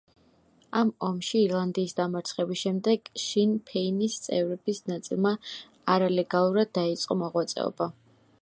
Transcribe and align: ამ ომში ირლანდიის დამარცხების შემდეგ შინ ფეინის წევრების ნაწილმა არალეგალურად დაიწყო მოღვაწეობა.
ამ 0.77 0.91
ომში 1.07 1.35
ირლანდიის 1.41 1.93
დამარცხების 1.99 2.61
შემდეგ 2.63 3.11
შინ 3.25 3.53
ფეინის 3.69 4.17
წევრების 4.25 4.83
ნაწილმა 4.93 5.37
არალეგალურად 5.97 6.77
დაიწყო 6.81 7.21
მოღვაწეობა. 7.25 7.95